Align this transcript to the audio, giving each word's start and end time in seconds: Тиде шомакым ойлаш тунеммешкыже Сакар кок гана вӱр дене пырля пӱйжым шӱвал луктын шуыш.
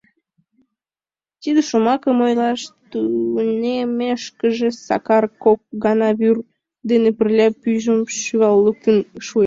Тиде 1.41 1.61
шомакым 1.69 2.17
ойлаш 2.25 2.61
тунеммешкыже 2.91 4.69
Сакар 4.85 5.25
кок 5.43 5.59
гана 5.83 6.09
вӱр 6.19 6.37
дене 6.89 7.09
пырля 7.17 7.47
пӱйжым 7.61 7.99
шӱвал 8.17 8.55
луктын 8.65 8.97
шуыш. 9.25 9.39